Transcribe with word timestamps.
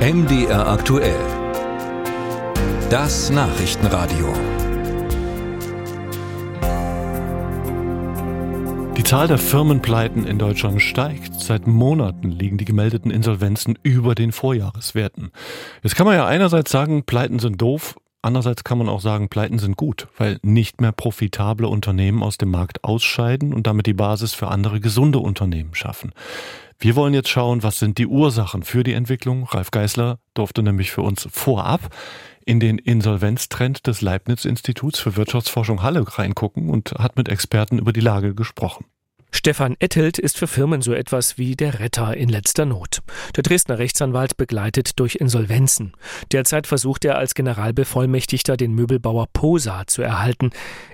MDR 0.00 0.66
aktuell. 0.66 1.20
Das 2.88 3.28
Nachrichtenradio. 3.28 4.32
Die 8.96 9.04
Zahl 9.04 9.28
der 9.28 9.36
Firmenpleiten 9.36 10.26
in 10.26 10.38
Deutschland 10.38 10.80
steigt. 10.80 11.38
Seit 11.38 11.66
Monaten 11.66 12.30
liegen 12.30 12.56
die 12.56 12.64
gemeldeten 12.64 13.10
Insolvenzen 13.10 13.78
über 13.82 14.14
den 14.14 14.32
Vorjahreswerten. 14.32 15.32
Jetzt 15.82 15.96
kann 15.96 16.06
man 16.06 16.16
ja 16.16 16.24
einerseits 16.24 16.70
sagen, 16.70 17.04
Pleiten 17.04 17.38
sind 17.38 17.60
doof, 17.60 17.96
Andererseits 18.22 18.64
kann 18.64 18.76
man 18.76 18.90
auch 18.90 19.00
sagen, 19.00 19.30
Pleiten 19.30 19.58
sind 19.58 19.78
gut, 19.78 20.08
weil 20.18 20.38
nicht 20.42 20.82
mehr 20.82 20.92
profitable 20.92 21.66
Unternehmen 21.66 22.22
aus 22.22 22.36
dem 22.36 22.50
Markt 22.50 22.84
ausscheiden 22.84 23.54
und 23.54 23.66
damit 23.66 23.86
die 23.86 23.94
Basis 23.94 24.34
für 24.34 24.48
andere 24.48 24.78
gesunde 24.78 25.20
Unternehmen 25.20 25.74
schaffen. 25.74 26.12
Wir 26.82 26.96
wollen 26.96 27.12
jetzt 27.12 27.28
schauen, 27.28 27.62
was 27.62 27.78
sind 27.78 27.98
die 27.98 28.06
Ursachen 28.06 28.62
für 28.62 28.82
die 28.82 28.94
Entwicklung. 28.94 29.44
Ralf 29.44 29.70
Geißler 29.70 30.18
durfte 30.32 30.62
nämlich 30.62 30.90
für 30.90 31.02
uns 31.02 31.28
vorab 31.30 31.94
in 32.46 32.58
den 32.58 32.78
Insolvenztrend 32.78 33.86
des 33.86 34.00
Leibniz-Instituts 34.00 34.98
für 34.98 35.14
Wirtschaftsforschung 35.14 35.82
Halle 35.82 36.02
reingucken 36.06 36.70
und 36.70 36.92
hat 36.92 37.16
mit 37.16 37.28
Experten 37.28 37.78
über 37.78 37.92
die 37.92 38.00
Lage 38.00 38.34
gesprochen. 38.34 38.86
Stefan 39.32 39.76
Ettelt 39.78 40.18
ist 40.18 40.38
für 40.38 40.46
Firmen 40.46 40.82
so 40.82 40.92
etwas 40.92 41.38
wie 41.38 41.56
der 41.56 41.80
Retter 41.80 42.16
in 42.16 42.28
letzter 42.28 42.66
Not. 42.66 43.00
Der 43.36 43.42
Dresdner 43.42 43.78
Rechtsanwalt 43.78 44.36
begleitet 44.36 44.98
durch 44.98 45.16
Insolvenzen. 45.16 45.92
Derzeit 46.32 46.66
versucht 46.66 47.04
er 47.04 47.16
als 47.16 47.34
Generalbevollmächtigter 47.34 48.56
den 48.56 48.74
Möbelbauer 48.74 49.26
Posa 49.32 49.84
zu 49.86 50.02
erhalten. 50.02 50.50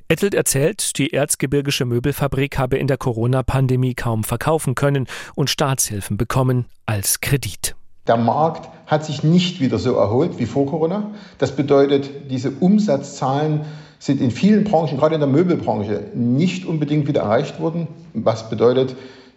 Ettelt 0.08 0.34
erzählt, 0.34 0.98
die 0.98 1.12
erzgebirgische 1.12 1.84
Möbelfabrik 1.84 2.58
habe 2.58 2.76
in 2.76 2.86
der 2.86 2.98
Corona-Pandemie 2.98 3.94
kaum 3.94 4.22
verkaufen 4.22 4.74
können 4.74 5.06
und 5.34 5.50
Staatshilfen 5.50 6.16
bekommen 6.16 6.66
als 6.84 7.20
Kredit. 7.20 7.74
Der 8.06 8.16
Markt 8.16 8.68
hat 8.86 9.04
sich 9.04 9.24
nicht 9.24 9.60
wieder 9.60 9.78
so 9.78 9.96
erholt 9.96 10.38
wie 10.38 10.46
vor 10.46 10.66
Corona. 10.66 11.10
Das 11.38 11.56
bedeutet, 11.56 12.30
diese 12.30 12.50
Umsatzzahlen 12.50 13.62
sind 13.98 14.20
in 14.20 14.30
vielen 14.30 14.64
Branchen, 14.64 14.98
gerade 14.98 15.14
in 15.14 15.20
der 15.20 15.28
Möbelbranche, 15.28 16.04
nicht 16.14 16.66
unbedingt 16.66 17.08
wieder 17.08 17.22
erreicht 17.22 17.60
worden. 17.60 17.88
Was 18.14 18.50
bedeutet, 18.50 18.96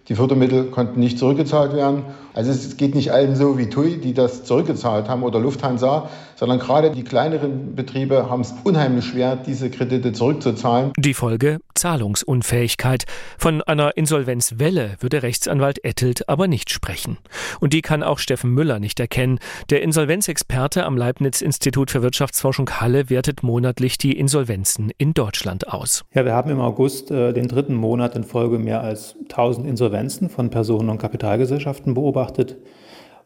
die 0.10 0.16
Fördermittel 0.16 0.66
konnten 0.66 1.00
nicht 1.00 1.20
zurückgezahlt 1.20 1.74
werden. 1.74 2.04
Also 2.34 2.52
es 2.52 2.78
geht 2.78 2.96
nicht 2.96 3.12
allen 3.12 3.36
so 3.36 3.58
wie 3.58 3.70
TUI, 3.70 3.98
die 3.98 4.14
das 4.14 4.44
zurückgezahlt 4.44 5.08
haben 5.08 5.24
oder 5.24 5.40
Lufthansa, 5.40 6.10
sondern 6.36 6.58
gerade 6.58 6.92
die 6.92 7.04
kleineren 7.04 7.76
Betriebe 7.76 8.30
haben 8.30 8.42
es 8.42 8.54
unheimlich 8.64 9.06
schwer, 9.06 9.36
diese 9.36 9.70
Kredite 9.70 10.14
zurückzuzahlen. 10.14 10.94
Die 10.98 11.14
Folge 11.14 11.60
Zahlungsunfähigkeit. 11.76 13.06
Von 13.38 13.62
einer 13.64 13.98
Insolvenzwelle 13.98 14.96
würde 15.00 15.22
Rechtsanwalt 15.22 15.84
Ettelt 15.84 16.28
aber 16.28 16.48
nicht 16.48 16.72
sprechen. 16.72 17.18
Und 17.60 17.74
die 17.74 17.82
kann 17.82 18.04
auch 18.04 18.20
Steffen 18.20 18.52
Müller 18.52 18.80
nicht 18.80 19.00
erkennen. 19.00 19.40
Der 19.70 19.82
Insolvenzexperte 19.84 20.86
am 20.86 20.98
Leibniz-Institut 20.98 21.92
für 21.92 22.02
Wirtschaftsforschung 22.02 22.70
Halle 22.80 23.10
wertet 23.10 23.44
monatlich 23.44 23.98
die 23.98 24.18
Insolvenzen 24.18 24.92
in 24.98 25.14
Deutschland 25.14 25.68
aus. 25.68 26.04
Ja, 26.14 26.26
wir 26.26 26.34
haben 26.34 26.50
im 26.50 26.62
August 26.62 27.12
äh, 27.12 27.34
den 27.34 27.48
dritten 27.48 27.76
Monat 27.76 28.16
in 28.16 28.24
Folge 28.24 28.60
mehr 28.60 28.82
als 28.82 29.16
1000 29.30 29.68
Insolvenzen 29.68 29.99
von 30.30 30.50
Personen 30.50 30.90
und 30.90 31.00
Kapitalgesellschaften 31.00 31.94
beobachtet. 31.94 32.58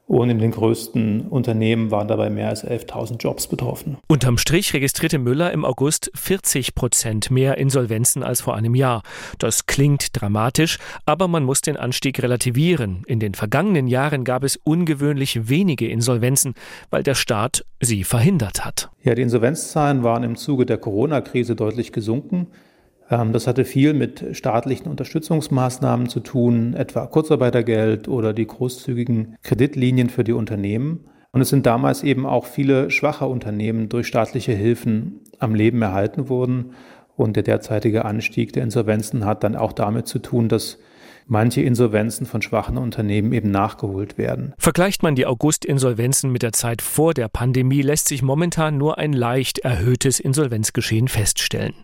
Und 0.06 0.30
in 0.30 0.38
den 0.38 0.52
größten 0.52 1.28
Unternehmen 1.28 1.90
waren 1.90 2.10
dabei 2.10 2.30
mehr 2.30 2.50
als 2.50 2.68
11.000 2.68 3.20
Jobs 3.20 3.48
betroffen. 3.48 3.98
Unterm 4.08 4.38
Strich 4.38 4.74
registrierte 4.74 5.18
Müller 5.18 5.52
im 5.54 5.64
August 5.64 6.12
40 6.14 6.76
Prozent 6.76 7.32
mehr 7.32 7.58
Insolvenzen 7.58 8.22
als 8.22 8.42
vor 8.42 8.56
einem 8.56 8.76
Jahr. 8.76 9.02
Das 9.40 9.66
klingt 9.66 10.10
dramatisch, 10.12 10.78
aber 11.06 11.30
man 11.30 11.46
muss 11.46 11.62
den 11.62 11.78
Anstieg 11.78 12.22
relativieren. 12.22 13.04
In 13.08 13.20
den 13.20 13.34
vergangenen 13.34 13.88
Jahren 13.88 14.26
gab 14.26 14.44
es 14.44 14.58
ungewöhnlich 14.58 15.48
wenige 15.48 15.88
Insolvenzen, 15.88 16.54
weil 16.90 17.04
der 17.04 17.16
Staat 17.16 17.66
sie 17.80 18.04
verhindert 18.04 18.66
hat. 18.66 18.90
Ja, 19.04 19.16
die 19.16 19.22
Insolvenzzahlen 19.22 20.04
waren 20.04 20.24
im 20.24 20.36
Zuge 20.36 20.66
der 20.66 20.80
Corona-Krise 20.80 21.56
deutlich 21.56 21.94
gesunken. 21.94 22.48
Ähm, 23.14 23.34
das 23.34 23.48
hatte 23.48 23.66
viel 23.66 23.94
mit 23.94 24.26
staatlichen 24.32 24.88
Unterstützungsmaßnahmen 24.88 26.10
zu 26.10 26.20
tun, 26.20 26.74
etwa 26.74 27.06
Kurzarbeitergeld 27.06 28.08
oder 28.08 28.34
die 28.34 28.48
großzügigen 28.48 29.38
Kreditlinien 29.44 30.10
für 30.10 30.24
die 30.24 30.34
Unternehmen. 30.34 31.06
Und 31.32 31.42
es 31.42 31.50
sind 31.50 31.66
damals 31.66 32.04
eben 32.04 32.26
auch 32.26 32.46
viele 32.46 32.92
schwache 32.92 33.26
Unternehmen 33.26 33.90
durch 33.90 34.08
staatliche 34.08 34.54
Hilfen 34.54 35.22
am 35.40 35.56
Leben 35.56 35.82
erhalten 35.82 36.30
worden. 36.30 36.74
Und 37.16 37.36
der 37.36 37.44
derzeitige 37.44 38.06
Anstieg 38.06 38.54
der 38.54 38.64
Insolvenzen 38.64 39.26
hat 39.26 39.44
dann 39.44 39.56
auch 39.56 39.74
damit 39.74 40.08
zu 40.08 40.20
tun, 40.20 40.50
dass 40.50 40.80
manche 41.28 41.62
Insolvenzen 41.62 42.26
von 42.26 42.42
schwachen 42.42 42.78
Unternehmen 42.78 43.34
eben 43.34 43.52
nachgeholt 43.52 44.18
werden. 44.18 44.54
Vergleicht 44.58 45.04
man 45.04 45.16
die 45.16 45.26
August-Insolvenzen 45.26 46.32
mit 46.32 46.42
der 46.44 46.54
Zeit 46.54 46.82
vor 46.82 47.14
der 47.14 47.28
Pandemie, 47.28 47.82
lässt 47.82 48.08
sich 48.08 48.22
momentan 48.22 48.78
nur 48.78 48.98
ein 48.98 49.14
leicht 49.14 49.60
erhöhtes 49.60 50.20
Insolvenzgeschehen 50.20 51.08
feststellen. 51.08 51.76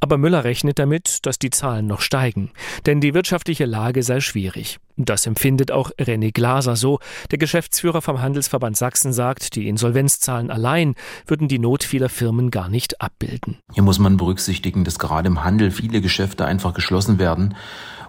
Aber 0.00 0.18
Müller 0.18 0.44
rechnet 0.44 0.78
damit, 0.78 1.26
dass 1.26 1.38
die 1.38 1.50
Zahlen 1.50 1.86
noch 1.86 2.00
steigen, 2.00 2.50
denn 2.86 3.00
die 3.00 3.14
wirtschaftliche 3.14 3.64
Lage 3.64 4.02
sei 4.02 4.20
schwierig. 4.20 4.78
Das 4.96 5.26
empfindet 5.26 5.70
auch 5.70 5.90
René 5.98 6.32
Glaser 6.32 6.76
so. 6.76 6.98
Der 7.30 7.38
Geschäftsführer 7.38 8.02
vom 8.02 8.20
Handelsverband 8.20 8.76
Sachsen 8.76 9.12
sagt, 9.12 9.54
die 9.54 9.68
Insolvenzzahlen 9.68 10.50
allein 10.50 10.94
würden 11.26 11.48
die 11.48 11.58
Not 11.58 11.84
vieler 11.84 12.08
Firmen 12.08 12.50
gar 12.50 12.68
nicht 12.68 13.00
abbilden. 13.00 13.58
Hier 13.72 13.82
muss 13.82 13.98
man 13.98 14.16
berücksichtigen, 14.16 14.84
dass 14.84 14.98
gerade 14.98 15.28
im 15.28 15.44
Handel 15.44 15.70
viele 15.70 16.00
Geschäfte 16.00 16.44
einfach 16.44 16.74
geschlossen 16.74 17.18
werden 17.18 17.54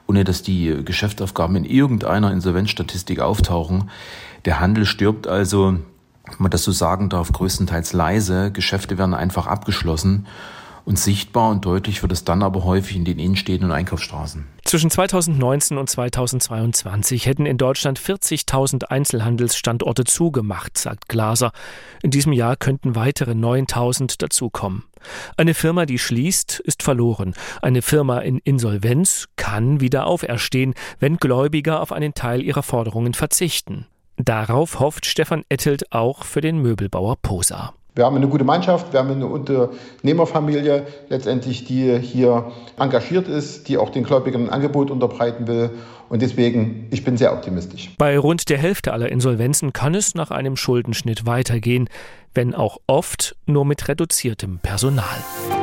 ohne 0.08 0.24
dass 0.24 0.44
die 0.44 0.84
Geschäftsaufgaben 0.84 1.56
in 1.56 1.66
irgendeiner 1.66 2.32
Insolvenzstatistik 2.32 3.20
auftauchen. 3.20 3.90
Der 4.46 4.60
Handel 4.60 4.86
stirbt 4.86 5.28
also, 5.28 5.78
wenn 6.26 6.36
man 6.40 6.52
das 6.52 6.64
so 6.64 6.72
sagen 6.72 7.10
darf, 7.10 7.32
größtenteils 7.32 7.94
leise. 7.94 8.52
Geschäfte 8.52 8.98
werden 8.98 9.14
einfach 9.14 9.48
abgeschlossen. 9.48 10.28
Und 10.86 11.00
sichtbar 11.00 11.50
und 11.50 11.66
deutlich 11.66 12.02
wird 12.02 12.12
es 12.12 12.26
dann 12.26 12.44
aber 12.44 12.66
häufig 12.66 12.98
in 12.98 13.06
den 13.06 13.18
Innenstädten 13.18 13.68
und 13.68 13.72
Einkaufsstraßen. 13.72 14.46
Zwischen 14.66 14.90
2019 14.90 15.78
und 15.78 15.90
2022 15.90 17.26
hätten 17.26 17.46
in 17.46 17.58
Deutschland 17.58 18.00
40.000 18.00 18.86
Einzelhandelsstandorte 18.86 20.04
zugemacht, 20.04 20.78
sagt 20.78 21.08
Glaser. 21.08 21.52
In 22.02 22.12
diesem 22.12 22.34
Jahr 22.34 22.58
könnten 22.58 22.96
weitere 22.96 23.32
9.000 23.32 24.16
dazukommen. 24.18 24.84
Eine 25.38 25.54
Firma, 25.54 25.86
die 25.86 26.00
schließt, 26.00 26.60
ist 26.62 26.84
verloren. 26.84 27.34
Eine 27.62 27.82
Firma 27.82 28.20
in 28.20 28.40
Insolvenz 28.40 29.28
kann 29.36 29.80
wieder 29.80 30.06
auferstehen, 30.06 30.74
wenn 31.00 31.18
Gläubiger 31.18 31.82
auf 31.82 31.92
einen 31.92 32.14
Teil 32.14 32.42
ihrer 32.42 32.64
Forderungen 32.64 33.14
verzichten. 33.14 33.88
Darauf 34.18 34.80
hofft 34.80 35.06
Stefan 35.06 35.44
Ettelt 35.50 35.92
auch 35.92 36.24
für 36.24 36.42
den 36.42 36.60
Möbelbauer 36.60 37.16
Posa. 37.22 37.74
Wir 37.96 38.06
haben 38.06 38.16
eine 38.16 38.28
gute 38.28 38.44
Mannschaft, 38.44 38.92
wir 38.92 39.00
haben 39.00 39.12
eine 39.12 39.28
Unternehmerfamilie 39.28 40.88
letztendlich, 41.10 41.66
die 41.66 42.00
hier 42.00 42.52
engagiert 42.80 43.28
ist, 43.28 43.68
die 43.68 43.78
auch 43.78 43.92
den 43.92 44.04
Gläubigern 44.04 44.46
ein 44.46 44.50
Angebot 44.50 44.90
unterbreiten 44.90 45.48
will. 45.48 45.70
Und 46.10 46.22
deswegen, 46.22 46.88
ich 46.90 47.04
bin 47.04 47.18
sehr 47.18 47.34
optimistisch. 47.34 47.92
Bei 48.00 48.18
rund 48.18 48.50
der 48.50 48.58
Hälfte 48.58 48.94
aller 48.94 49.10
Insolvenzen 49.10 49.74
kann 49.74 49.94
es 49.94 50.16
nach 50.16 50.32
einem 50.32 50.56
Schuldenschnitt 50.56 51.28
weitergehen, 51.28 51.88
wenn 52.34 52.56
auch 52.56 52.78
oft 52.88 53.36
nur 53.46 53.64
mit 53.64 53.88
reduziertem 53.88 54.58
Personal. 54.60 55.63